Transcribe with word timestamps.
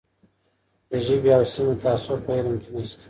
د 0.89 0.91
ژبې 1.05 1.29
او 1.37 1.43
سیمې 1.53 1.75
تعصب 1.83 2.17
په 2.25 2.31
علم 2.39 2.55
کې 2.61 2.69
نسته. 2.75 2.99